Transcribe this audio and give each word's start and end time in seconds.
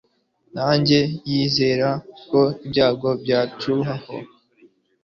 ntajya 0.53 1.01
yizera 1.29 1.89
ko 2.29 2.41
ibyago 2.65 3.09
byamucaho 3.23 4.15